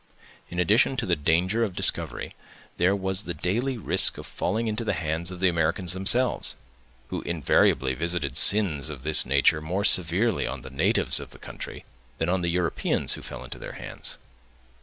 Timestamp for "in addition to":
0.49-1.05